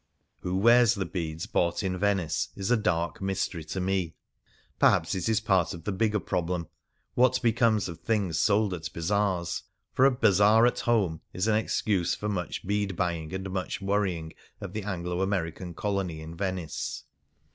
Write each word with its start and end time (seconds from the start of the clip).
Who 0.39 0.57
wears 0.57 0.95
the 0.95 1.05
beads 1.05 1.45
bought 1.45 1.83
in 1.83 1.95
Venice 1.95 2.49
is 2.55 2.71
a 2.71 2.75
dark 2.75 3.21
mystery 3.21 3.63
to 3.65 3.79
me. 3.79 4.15
Perhaps 4.79 5.13
it 5.13 5.29
is 5.29 5.37
a 5.37 5.41
part 5.43 5.75
of 5.75 5.83
the 5.83 5.91
bigger 5.91 6.19
problem, 6.19 6.69
what 7.13 7.39
becomes 7.43 7.87
of 7.87 7.99
things 7.99 8.39
sold 8.39 8.73
at 8.73 8.91
bazaars. 8.93 9.61
For 9.93 10.05
"a 10.05 10.09
bazaar 10.11 10.65
at 10.65 10.79
home" 10.79 11.21
is 11.33 11.47
an 11.47 11.55
excuse 11.55 12.15
for 12.15 12.29
much 12.29 12.65
bead 12.65 12.95
buying 12.95 13.31
and 13.31 13.47
much 13.51 13.79
worrying 13.79 14.33
of 14.59 14.73
the 14.73 14.81
Anglo 14.81 15.21
American 15.21 15.75
colony 15.75 16.19
in 16.21 16.35
Venice. 16.35 17.03